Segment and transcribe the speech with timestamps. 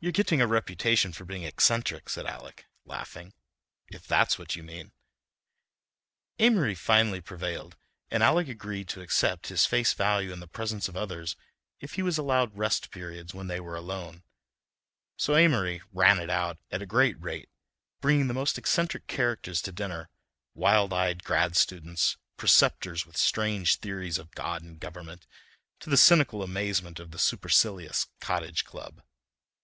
[0.00, 3.34] "You're getting a reputation for being eccentric," said Alec, laughing,
[3.88, 4.92] "if that's what you mean."
[6.38, 7.76] Amory finally prevailed,
[8.08, 11.34] and Alec agreed to accept his face value in the presence of others
[11.80, 14.22] if he was allowed rest periods when they were alone;
[15.16, 17.48] so Amory "ran it out" at a great rate,
[18.00, 20.10] bringing the most eccentric characters to dinner,
[20.54, 25.26] wild eyed grad students, preceptors with strange theories of God and government,
[25.80, 29.02] to the cynical amazement of the supercilious Cottage Club.